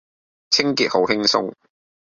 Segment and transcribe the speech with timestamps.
[0.49, 1.53] 清潔好輕鬆